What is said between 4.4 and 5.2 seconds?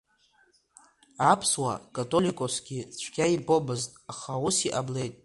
ус иҟамлеит.